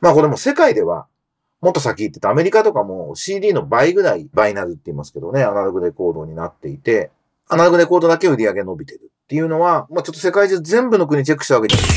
[0.00, 1.06] まあこれも世界では、
[1.60, 7.10] もっと先行ってたアメリカとかも CD の倍ぐらい倍なるって言いますけどね、アナログレコードになっていて、
[7.48, 11.88] アナログレコードだけ売り上げ伸びてるっていうのは、まあちょっと世界中全部の国チェックしたわけじゃない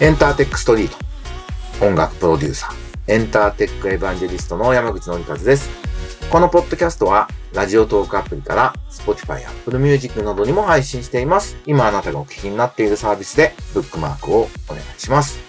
[0.00, 1.84] エンターテックストリート。
[1.84, 3.12] 音楽プロデューサー。
[3.12, 5.89] エンターテックエヴァンジェリストの山口のりかずです。
[6.30, 11.56] このポッドキャストは、ラジオトークアプリから Spotify、Apple Music などにも配信しています。
[11.66, 15.40] 今あなたがお聞きになっているサービスでブックマークをお願いします。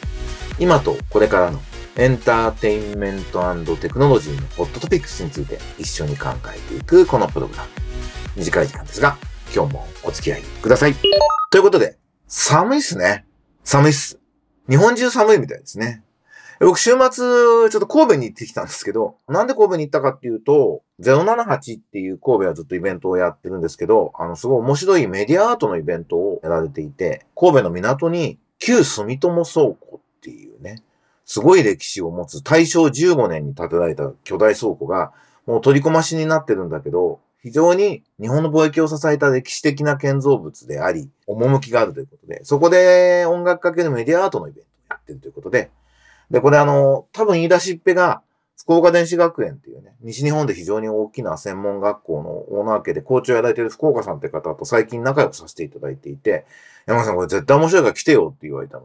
[0.58, 1.62] 今とこれからの
[1.98, 3.42] エンターテインメント
[3.76, 7.70] テクノロジーのホットトピックスについて一緒に考えていくこのプログラム。
[8.36, 9.18] 短い時間ですが、
[9.56, 10.96] 今日もお付き合いください。
[11.52, 13.28] ということで、寒いっすね。
[13.64, 14.18] 寒いっす。
[14.68, 16.04] 日本中寒いみたいですね。
[16.62, 30.84] 僕週末、ちょっと神戸に行ってきたんですけど、なんで神戸に行ったかっていうと、078っていう神戸はずっとイベントをやってるんですけど、あの、すごい面白いメディアアートのイベントをやられていて、神戸の港に旧住友倉庫っていうね、
[31.26, 35.14] すごい歴史を持つ大正15年に建てられた巨大倉庫が、
[35.48, 45.72] もう取り込ましになってるんだけど、非常に日本の貿易を支えた歴史的な建造物であり、趣があるということで、そこで音楽かけるメディアアートのイベントをやってるということで、
[46.32, 48.22] で、これあの、多分言い出しっぺが、
[48.58, 56.46] 福岡電子学園っていうね、西日本で非常に大きな専門学校のオーナー家で校長をやられてる福岡さんって方と最近仲良くさせていただいていて、
[56.86, 58.84] 山田さんこれ絶対面白いから来てよって言われたの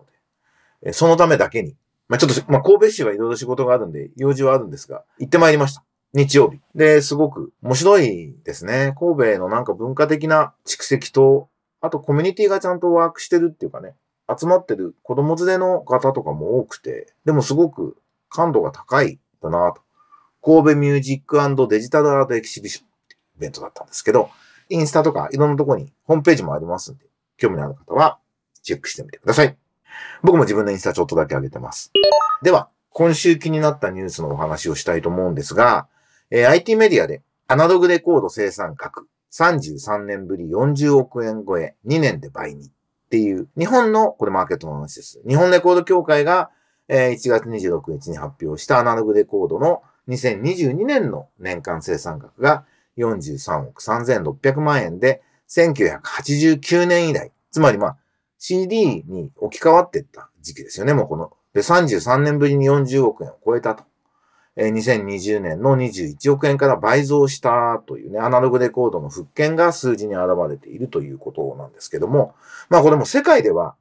[0.83, 1.77] で、えそのためだけに、
[2.09, 5.85] まあ、ちょっと、まあ、神戸市はいろいろ仕事があるんで、用事はあるんですが、行ってまいりました。
[6.15, 6.61] 日曜日。
[6.75, 8.95] で、すごく面白いですね。
[8.99, 11.49] 神戸のなんか文化的な蓄積と、
[11.83, 13.95] あとコミュニティがちゃんとワークしてるっていうかね、
[14.29, 17.97] 集まってる子供連れの方とかも多くて、でもすごく
[18.29, 19.83] 感度が高いだなと。
[20.43, 24.31] 神戸ミュージックデジタルアートエキシビションってイベントだったんですけど、
[24.69, 28.19] インスタとかいろんなとこにホームページもありますんで、興味のある方は
[28.63, 29.57] チェックしてみてください。
[30.23, 31.93] 僕も自分のインスタちょっとだけ上げてます。
[32.43, 35.89] では、今週気になったニュースのお話をしたいと思うんですが、
[36.31, 42.71] えー、IT メディアでアナログレコード生産額33年ぶり40億円超え2年で倍に
[43.16, 45.22] っていう、日本の、これマーケットの話です。
[45.27, 46.50] 日本レコード協会が、
[46.87, 52.66] えー、1月26日に発表したアナログレコードの2022年の年間生産額が
[52.99, 57.97] 43億3600万円で、1989年以来、つまりまあ、
[58.38, 61.32] CD に置き換わっていった時期ですよね、もうこの。
[61.55, 63.84] で、33年ぶりに40億円を超えたと。
[64.56, 72.34] 2020年の21億円から倍増したというね、アナログレコードの復権が数字に現れているということなんですけども、
[72.71, 73.75] まあこれも世界では、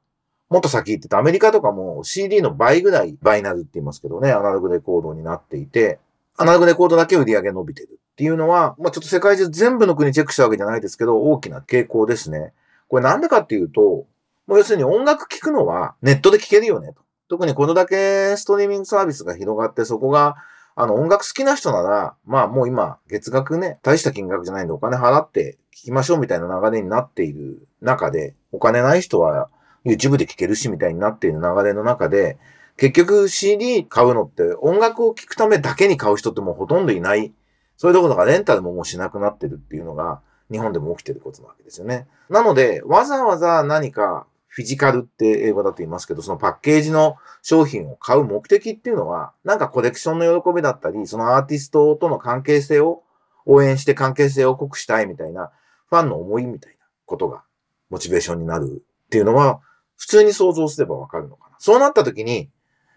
[0.50, 5.98] もっと先言ってたアメリカとかも CD の倍ぐらい倍なるって言いますけどね、アナログレコードになっていて、
[6.36, 12.52] アナログレコードだけ売り上げ伸びてるっていうのは、まあちょっと世界中全部の国チェックしたわけじゃないですけど、大きな傾向ですね。
[12.88, 14.06] これなんでかっていうと、
[14.46, 17.00] もう要するに音楽聴くのはネットで聴けるよねと。
[17.28, 20.36] 特にこれだけストリーミングサービスが広がってそこが
[20.78, 29.48] あの、音楽好きな人なら、まあもう今、月額ね、大した金額じゃないんでお金払って聴きましょうみたいな流れになっている中で、お金ない人は
[29.86, 32.38] YouTube で聴けるしみたいになっている流れの中で、
[32.76, 37.32] 結局 CD 買うのって音楽を聴くためだけに買う人ってもうほとんどいない。
[37.78, 40.20] そういうところがレンタルももうしなくなってるっていうのが、
[40.50, 42.06] 日本でも起きてることなわけですよね。
[42.28, 53.02] なので、わざわざ何かフィジカルって英語だと言いますけど、そのパッケージの商品を買う目的っていうのは、なんかコレクションの喜びだったり、そのアーティストとの関係性を
[53.44, 55.50] 応援して関係性を濃くしたいみたいな、
[55.88, 57.44] ファンの思いみたいなことが
[57.90, 59.60] モチベーションになるっていうのは、
[59.96, 61.56] 普通に想像すればわかるのかな。
[61.58, 62.50] そうなった時に、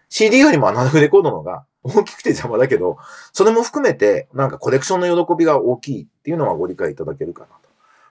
[0.08, 2.98] CD よりもアナログレコードの方が 大きくて邪魔だけど、
[3.32, 7.54] それも含めて、なんかコレクションの喜びが大きいっていうのはご理解いただけるかなと。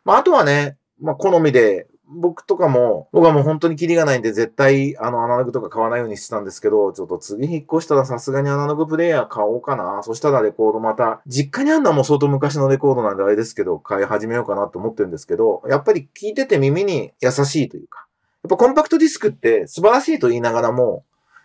[0.06, 10.02] まあ、あとはね、まあ、好みで僕とかも、僕はもう本当にキリがないんで絶対あのアナログとか買わないようにしてたんですけど、ちょっと次引っ越したらさすがにアナログプレイヤー買おうかな。
[10.02, 18.08] そしたらレコードまた、実家にあるのはもう相当昔のレコードなんであれですけど、買い始めようかなと思ってるんですけど、やっぱり聞いてて耳に優しいというか、
[18.44, 21.04] やっぱコンパクトディスクって素晴らしいと言いながらも、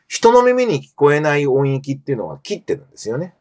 [0.09, 3.35] 人の耳に聞こえない音域っていうのは切ってるんですよね。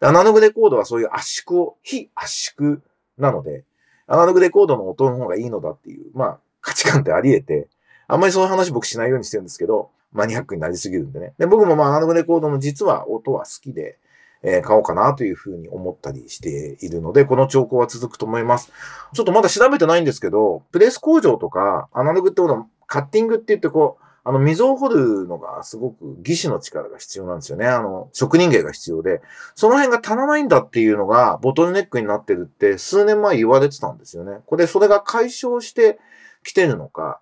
[0.00, 2.78] アナログレコードはそういう圧縮を、非圧縮
[3.18, 3.64] なので、
[4.06, 7.68] アナログレコードの音の方がいいのだっていう、まあ、価値観ってあり得て、
[8.08, 11.32] あんまりそういう話僕しないようにしてるんですけど、マニアックになりすぎるんでね。
[11.38, 13.98] で、僕もまあアナログレコードの実は音は好きで、
[14.42, 18.72] えー、買おうかなというふうに思ったりしているので、この兆候は続くと思います。
[19.12, 27.66] ちょっとまだ調べてないんですけど、プレス工場とか、アナログってことはカッティングって言ってこう、あの、溝を掘るのがすごく技師の力が必要なんですよね。
[27.66, 29.22] あの、職人芸が必要で、
[29.54, 34.38] その辺が足らないんだっていうのがボトルネックになってるって数年前言われてたんですよね。
[34.46, 35.98] これ、それが解消して、
[36.44, 37.20] 来てるのか、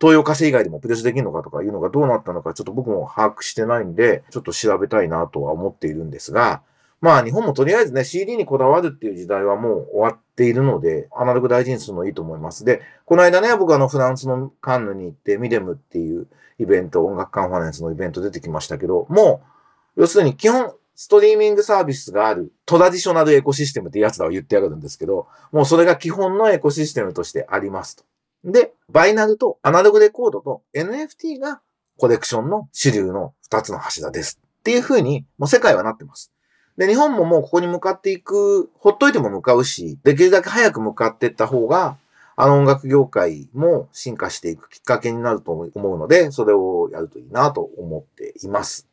[0.00, 6.62] 東洋火星以外でもプレスできるのかとかいうのがどうなったのかちょっと僕も把握してないんで、ちょっと調べたいなとは思っているんですが、
[7.00, 12.64] まあ日本もとりあえずね CD にこだわるっていう時代はもう終わっているので、アナログ大事にするのいいと思います。
[12.64, 16.26] で、この間ね、僕あのフランスのカンヌに行ってミデムっていう
[16.58, 19.42] イベント、音楽カンファレンスのイベント出てきましたけど、も
[19.96, 28.04] う、要するに基本ストリーミングサービスがあるトラディショナルエコシステムってやつらを言ってやるんですけど、もうそれが基本のエコシステムとしてありますと。
[28.44, 31.62] で、バイナルとアナログレコードと NFT が
[31.96, 34.38] コレクションの主流の二つの柱です。
[34.60, 36.30] っていう風に、もう世界はなってます。
[36.76, 41.96] で、日本ももうここに向かっていく、ほっといても向かうし、できるだけ早く向かっていった方が、
[42.36, 48.88] あの音楽業界も進化していくきっかけになると思うので、それをやるといいなと思っています。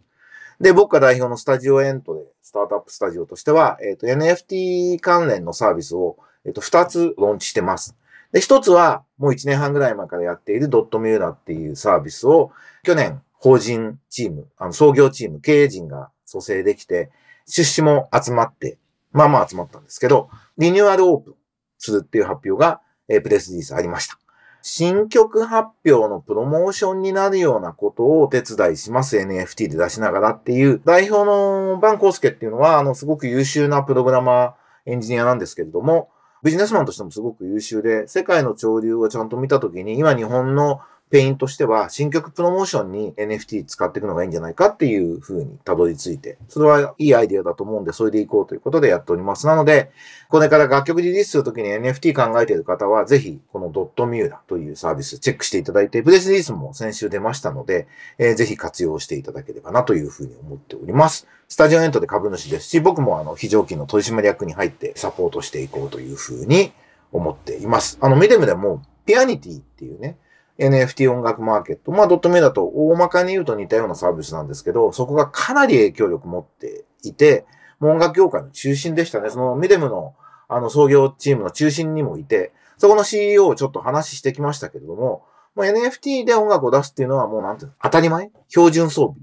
[0.59, 7.95] で、僕が代表のスタジオエントで、スタートアップスタジオとしては、えっ、ー、と、NFT 関連のサービスを、えっ、ー、と、二つローンチしてます。
[8.31, 12.51] で、一つは、もう一年半ぐらい前からやっているドットミューラっていうサービスを、
[12.83, 17.12] 去年、法人チーム、あの、創業チーム、経営陣が蘇生できて、
[17.45, 18.78] 出資も集まって、
[19.12, 21.36] まあまあ集まったんですけど、リニューアルオープン
[21.78, 24.18] するっていう発表が、えー、プレスリリースありました。
[24.62, 29.18] 新曲発表のプロモーションになるようなことをお手伝いします。
[29.18, 36.10] NFT で出しながらっていう、代表のバンコースケっていうのは、あの、すごく優秀なプログラマー、エンジニアなんですけれども、
[36.43, 40.81] ビジネスマンとしてもすごく優秀で、世界の潮流をちゃんと見たときに、今日本の
[41.12, 49.45] pain としては、新曲プロモーションに NFT 使っていくのがいいんじゃないかっていう風にたどり着いて、それはいいアイディアだと思うんで、それでいこうということでやっております。
[49.45, 49.91] なので、
[50.29, 57.87] これから楽曲リリースするときに NFT 考えている方は、ぜひ、このドットミューラというサービスチェックしていただいて、プレスリリースも先週出ましたので、
[58.17, 61.27] えー、ぜひ活用していただければなというふうに思っております。
[61.49, 66.71] スタジオエントで株主ですし、僕もあの、非常勤の取締役に入ってサポートしていこうというふうに
[67.11, 67.97] 思っています。
[67.99, 70.17] あの、ミデムでも、ピアニティっていうね、
[70.61, 71.91] NFT 音楽マーケット。
[71.91, 77.45] まあ、ドットメだと大まかに言うと似たようなサービスなんですけど、そこがかなり影響力持っていて、
[77.79, 79.29] もう音楽業界の中心でしたね。
[79.29, 80.15] そのミデムの
[80.47, 85.23] あの創業チームの中心にもいて、そこの CEO をちょっと話してきましたけれども、
[85.55, 88.31] もう NFT で音楽を出すっていうのはもうなんていうの当たり前？
[88.49, 89.15] 標準装備。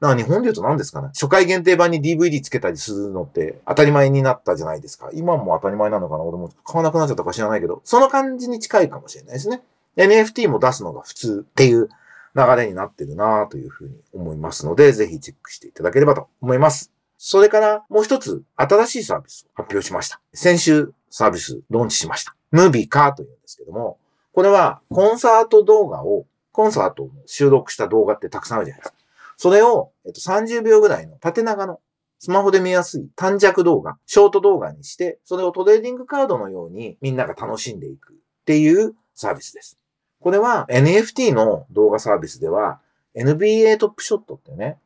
[0.00, 1.08] だから日本で言うと何ですかね？
[1.08, 5.10] 初回限定版に DVD つけたりするのって当たり前になったじゃないですか。
[5.12, 6.24] 今も当たり前なのかな？
[6.24, 9.62] 俺も買わなくなっちゃったか知らないけど、その感じに近いかもしれないですね。
[9.96, 11.88] NFT も出すのが普通っていう
[12.34, 16.92] 流れになってるなというふうに思いますので、ぜひチェックしていただければと思います。
[17.16, 20.20] それからもう一つ新しいサービスを発表しました。
[20.32, 22.36] 先週サービスローンチしました。
[22.52, 23.98] ムービーカーというんですけども、
[24.32, 28.98] これはコンサート動画を、コンサートを収録した動画ってたくさんあるじゃないですか。
[29.36, 31.80] それを、えっと、30秒ぐらいの縦長の
[32.20, 39.76] スマホで見やすい短尺動画、ショート動画にして、それをトレーディングカードのようにみんなが楽しんでいくっていうサービスです。
[40.20, 42.80] これは NFT の動画サービスでは
[43.16, 44.78] NBA トップショットってね、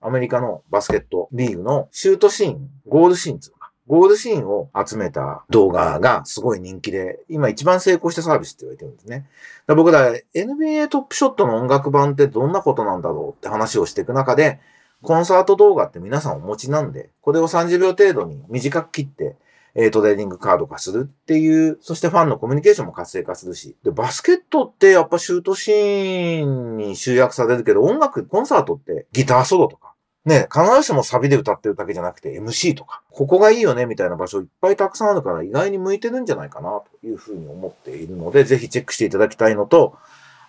[0.00, 9.28] アメリカのバスケットリーグのシュートシーン、ゴールシーンつうか、ゴールシーンを集めた動画がすごい人気で、今一番成功したサービスって言われてるんですね。
[9.66, 14.60] 僕ら NBA トップショットの音楽版ってどんなことなんだろうって話をしていく中で、
[15.02, 19.34] コンサート動画って皆さんお持ちなんで、これを30秒程度に短く切って、
[19.74, 23.76] えトレーディングカード化するっていう、そしてファンのコミュニケーションも活性化するし。
[23.84, 39.96] で、バスケットってやっぱシュートシーンに集約されるけど、音楽、コンサートってギターソロとか、ね、必ずしもサビで歌ってるだけじゃなくて MC とか、ここがいいよねみたいな場所いっぱいたくさんあるから意外に向いてるんじゃないかなというふうに思っているので、ぜひチェックしていただきたいのと、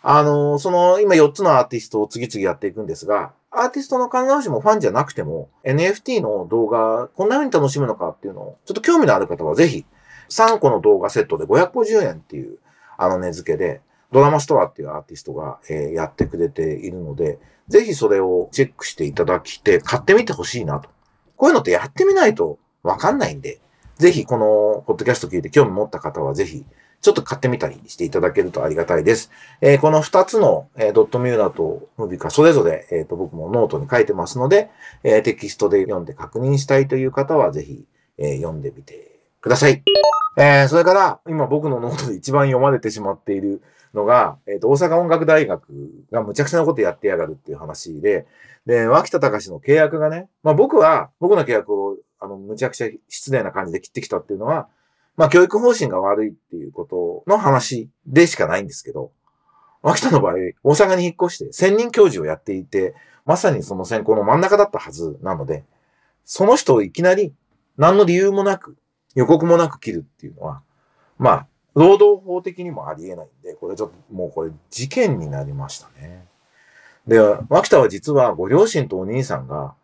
[0.03, 9.85] あの、その、今4つのアーティストを次々やっていくんですが、アーティストの必ずしもファンじゃなくても、NFT の動画、こんな風に楽しむのかっていうのを、ちょっと興味のある方はぜひ、
[10.29, 12.59] 3個の動画セットで550円っていう、
[12.97, 13.81] あの値付けで、
[14.11, 20.89] ドラマストアっていうアーティストが、えー、やってくれているので、ぜひそれをチェックしていただきて、買ってみてほしいなと。
[21.35, 23.59] こういうのってやってみないとわかんないんで、
[23.97, 26.65] ぜひこのポッドキャスト聞いて興味持った方はぜひ
[27.01, 29.31] ちょっと買ってみたりしていただけるとありがたいです。
[29.59, 34.69] えー、この二つの、えー、ドットミューラとムビカそれぞれ、えー、と僕もノートに書いてますので、
[35.03, 37.85] えー、テキストで読んで確認したいという方はぜひ、
[38.17, 39.83] えー、読んでみてください。
[40.37, 43.61] えー、それから、今僕のノートで一番読まれてしまっている
[43.93, 48.25] のが、えっ、と、大阪音楽大学がむちゃくちゃなことやってやがるっていう話で、
[48.65, 54.69] で、脇田隆の契約がね、まあ僕は、僕の契約を、あの、むちゃくちゃ失礼な感じで切ってきたっていうのは、
[55.21, 59.11] まあ教育方針が悪いっていうことの話でしかないんですけど、
[59.83, 65.63] 秋田の場合、大阪に引っ越して専任教授をやっていて、まさにその専攻の真ん中だったはずなので、
[66.25, 67.35] その人をいきなり
[67.77, 68.77] 何の理由もなく、
[69.13, 70.63] 予告もなく切るっていうのは、
[71.19, 76.25] まあ、労働法的にもありえないんで、これちょっともうこれ事件になりましたね。
[77.05, 79.75] で、脇田は実はご両親とお兄さんが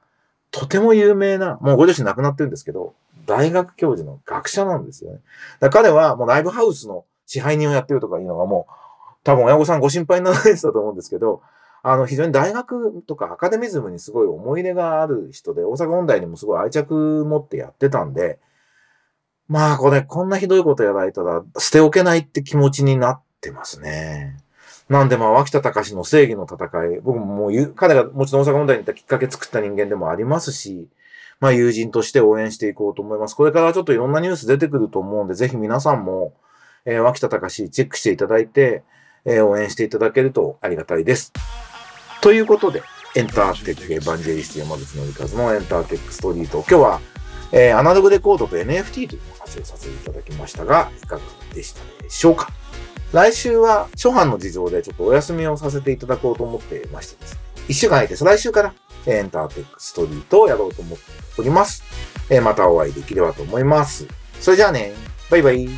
[0.51, 2.93] とても有名な、もうご両親亡くなってるんですけど、
[3.25, 5.19] 大学教授の学者なんですよね。
[5.59, 8.73] だ彼はもうライブハウスの支配人をやってるとかいうのがもう、
[9.23, 11.41] 多分親御さんご心配になられてたと思うんですけど、
[11.83, 18.39] あの、非常に大学とかアカデミズムにすごい思い入れがある人で、大阪音大にもすごい愛着持ってやってたんで、
[19.47, 24.37] まあこれ、こんなひどいことやられたら、捨ておけないって気持ちになってますね。
[24.89, 26.65] なんでまあ、脇田隆の正義の戦
[26.95, 30.87] い、僕ももう彼がもちろん大阪問題に行ったきっかけ作った人間でもありますし、
[31.39, 33.35] まあ友人として応援していこうと思います。
[33.35, 36.33] これからちょっといろんなニュース出てくると思うんで、ぜひ皆さんも、
[36.85, 38.83] えー、脇田隆チェックしていただいて、
[39.25, 41.33] えー、応援していただけるとありがたいです。
[42.21, 42.81] ということで、
[43.15, 46.59] エンターテックエヴァンジェリスト山口のりかずのエンターテックストリート。
[46.59, 47.01] 今日は、
[47.51, 51.21] えー、アナログレコードと NFT という話をさせていただきましたが、いかが
[51.53, 52.49] でしたでしょうか？
[53.13, 57.39] 来週は初版の事情でちょっとお休みをさせていただこうと思ってましてですね。
[57.69, 58.73] 一週間空いて、来週から
[59.05, 61.05] エンターテックストリートをやろうと思って
[61.37, 61.83] おります。
[62.29, 64.07] えー、またお会いできればと思います。
[64.41, 64.93] それじゃあね、
[65.31, 65.69] バイバイ。